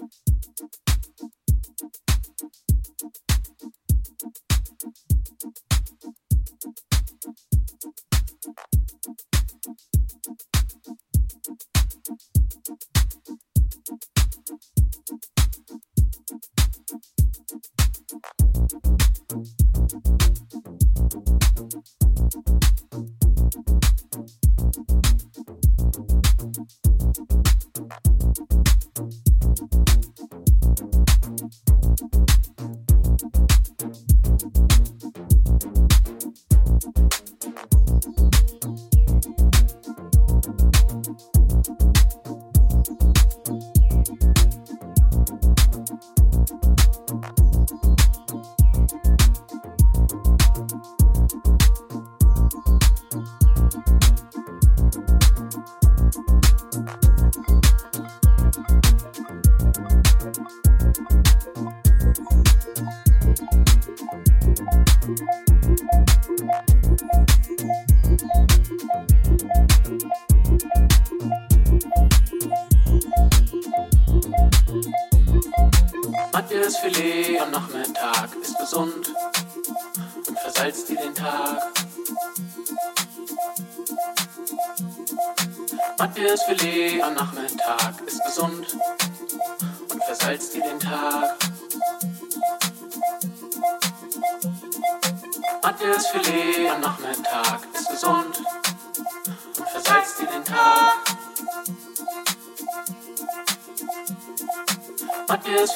Thank 0.00 0.12
you. 5.44 5.69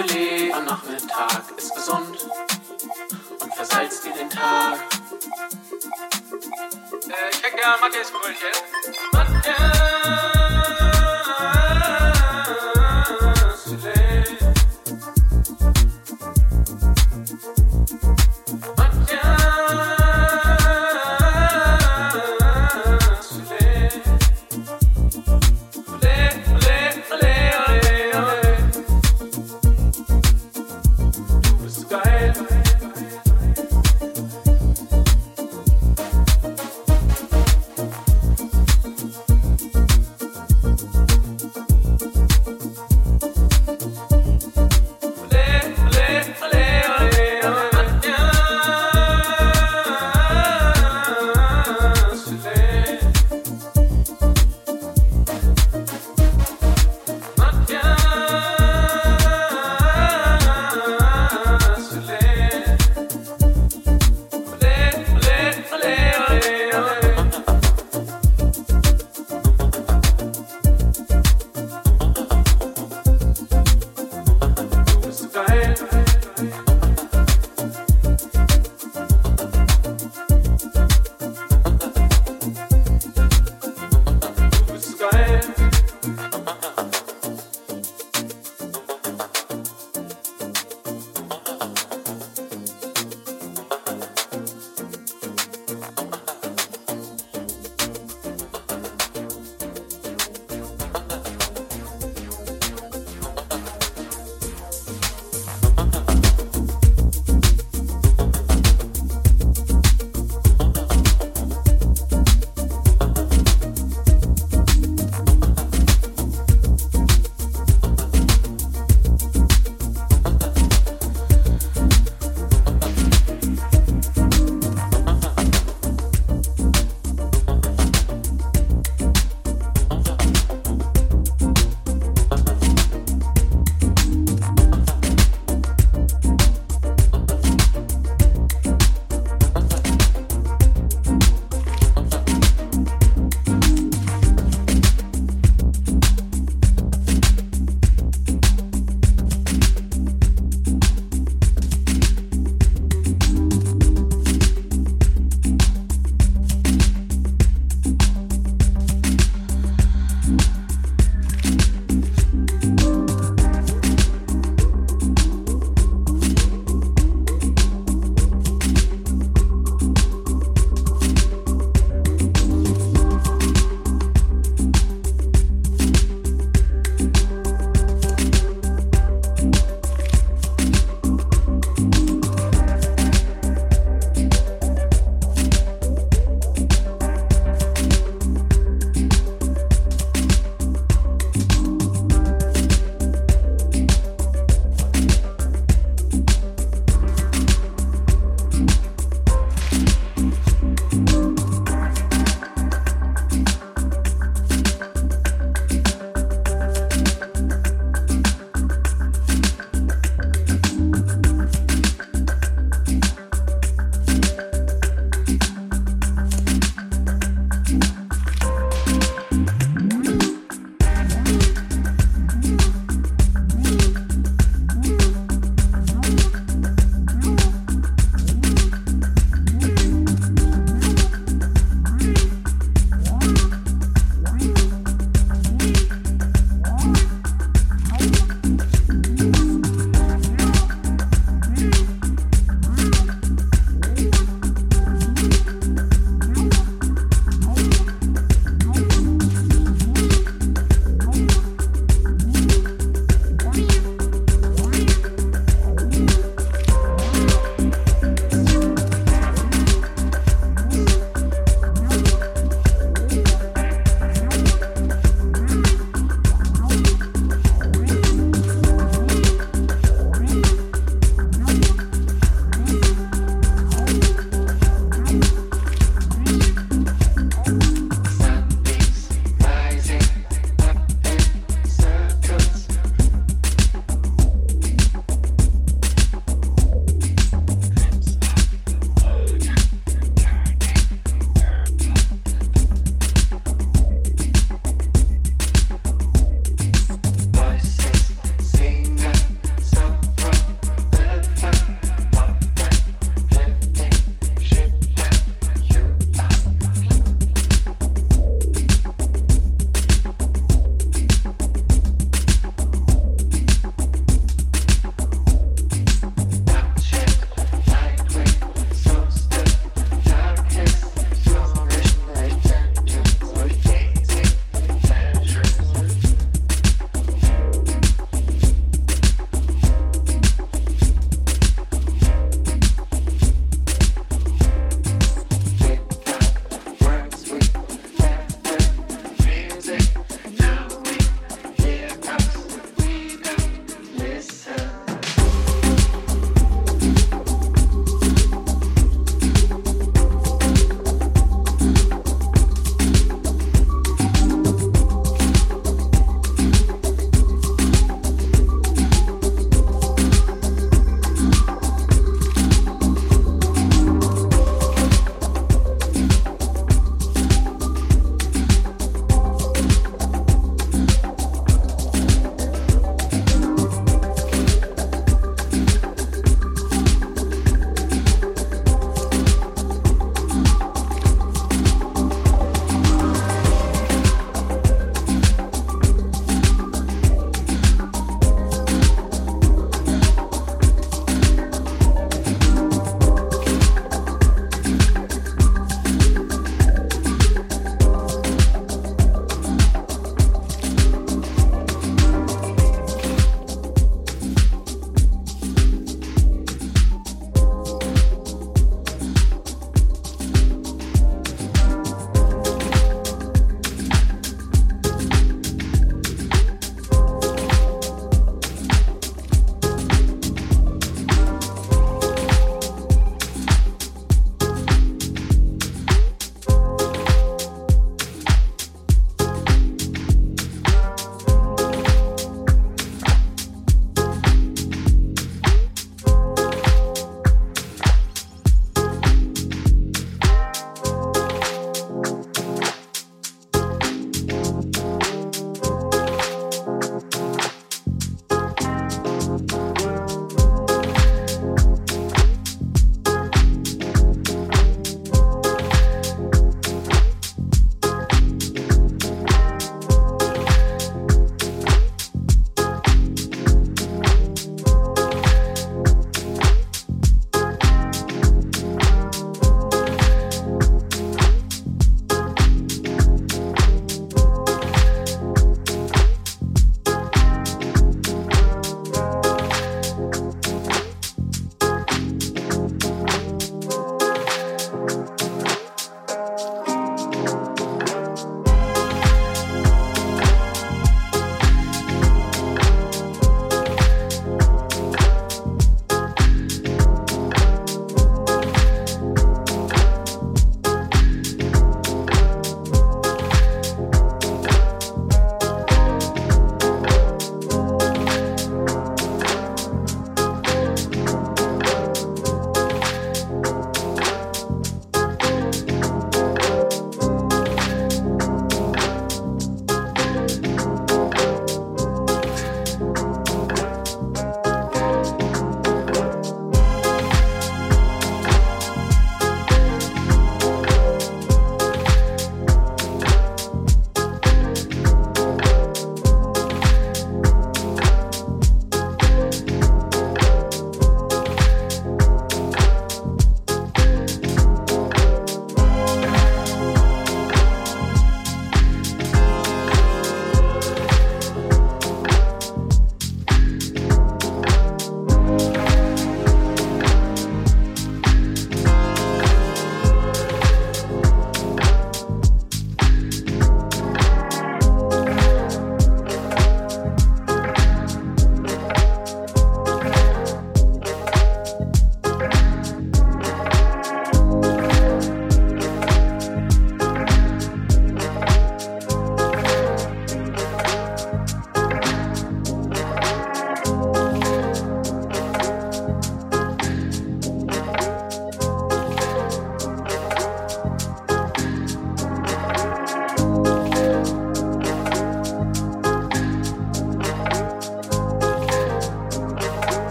Filet 0.00 0.52
am 0.54 0.64
Nachmittag 0.64 1.42
ist 1.58 1.74
gesund 1.74 2.26
und 3.40 3.54
versalzt 3.54 4.02
dir 4.04 4.12
den 4.12 4.30
Tag. 4.30 4.78
Äh, 7.08 7.30
ich 7.30 7.42
hätte 7.42 7.56
gern 7.56 7.80
Matthias 7.80 8.10
Brötchen. 8.10 9.19